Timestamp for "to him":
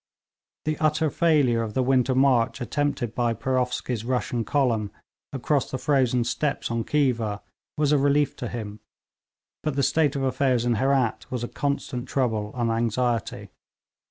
8.37-8.79